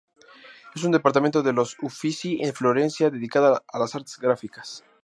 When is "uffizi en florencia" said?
1.79-3.11